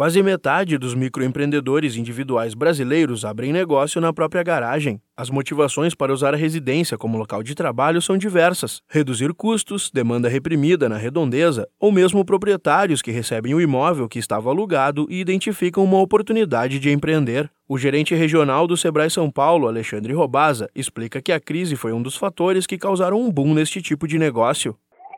[0.00, 4.98] Quase metade dos microempreendedores individuais brasileiros abrem negócio na própria garagem.
[5.14, 10.26] As motivações para usar a residência como local de trabalho são diversas: reduzir custos, demanda
[10.26, 15.84] reprimida na redondeza, ou mesmo proprietários que recebem o imóvel que estava alugado e identificam
[15.84, 17.50] uma oportunidade de empreender.
[17.68, 22.00] O gerente regional do Sebrae São Paulo, Alexandre Robaza, explica que a crise foi um
[22.00, 24.74] dos fatores que causaram um boom neste tipo de negócio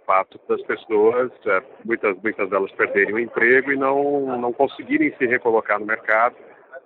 [0.07, 5.27] fato das pessoas, é, muitas, muitas delas perderem o emprego e não, não conseguirem se
[5.27, 6.36] recolocar no mercado,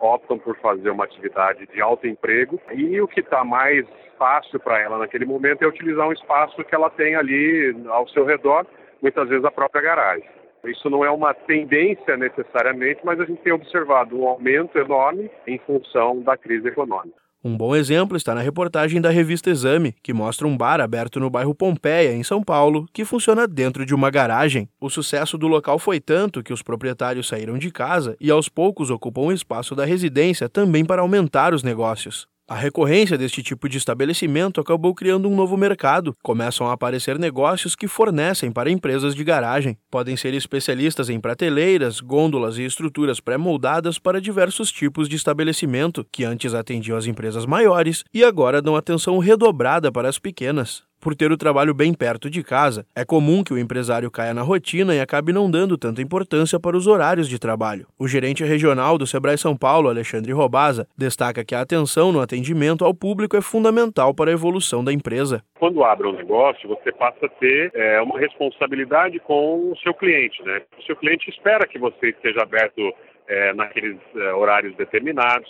[0.00, 3.86] optam por fazer uma atividade de alto emprego e o que está mais
[4.18, 8.24] fácil para ela naquele momento é utilizar um espaço que ela tem ali ao seu
[8.24, 8.66] redor,
[9.00, 10.28] muitas vezes a própria garagem.
[10.64, 15.58] Isso não é uma tendência necessariamente, mas a gente tem observado um aumento enorme em
[15.58, 17.25] função da crise econômica.
[17.46, 21.30] Um bom exemplo está na reportagem da revista Exame, que mostra um bar aberto no
[21.30, 24.68] bairro Pompeia, em São Paulo, que funciona dentro de uma garagem.
[24.80, 28.90] O sucesso do local foi tanto que os proprietários saíram de casa e aos poucos
[28.90, 32.26] ocupam o espaço da residência também para aumentar os negócios.
[32.48, 36.16] A recorrência deste tipo de estabelecimento acabou criando um novo mercado.
[36.22, 39.76] Começam a aparecer negócios que fornecem para empresas de garagem.
[39.90, 46.22] Podem ser especialistas em prateleiras, gôndolas e estruturas pré-moldadas para diversos tipos de estabelecimento, que
[46.22, 50.84] antes atendiam as empresas maiores e agora dão atenção redobrada para as pequenas.
[51.00, 54.42] Por ter o trabalho bem perto de casa, é comum que o empresário caia na
[54.42, 57.86] rotina e acabe não dando tanta importância para os horários de trabalho.
[57.98, 62.84] O gerente regional do Sebrae São Paulo, Alexandre Robaza, destaca que a atenção no atendimento
[62.84, 65.42] ao público é fundamental para a evolução da empresa.
[65.58, 70.42] Quando abre um negócio, você passa a ter é, uma responsabilidade com o seu cliente.
[70.42, 70.62] Né?
[70.78, 72.92] O seu cliente espera que você esteja aberto
[73.28, 75.48] é, naqueles é, horários determinados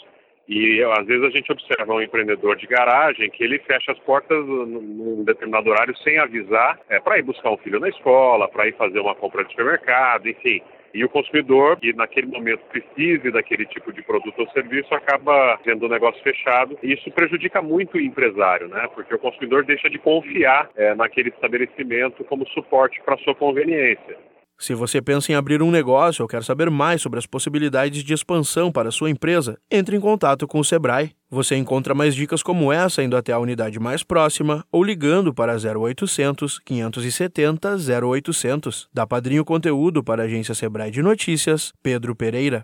[0.49, 4.45] e às vezes a gente observa um empreendedor de garagem que ele fecha as portas
[4.47, 8.77] num determinado horário sem avisar, é, para ir buscar um filho na escola, para ir
[8.77, 10.63] fazer uma compra de supermercado, enfim.
[10.95, 15.85] E o consumidor, que naquele momento precise daquele tipo de produto ou serviço, acaba tendo
[15.85, 16.79] o negócio fechado.
[16.83, 18.89] E isso prejudica muito o empresário, né?
[18.95, 24.17] Porque o consumidor deixa de confiar é, naquele estabelecimento como suporte para sua conveniência.
[24.59, 28.15] Se você pensa em abrir um negócio ou quer saber mais sobre as possibilidades de
[28.15, 31.13] expansão para sua empresa, entre em contato com o Sebrae.
[31.29, 35.57] Você encontra mais dicas como essa indo até a unidade mais próxima ou ligando para
[35.57, 38.89] 0800 570 0800.
[38.95, 42.55] Da Padrinho Conteúdo para a agência Sebrae de Notícias, Pedro Pereira.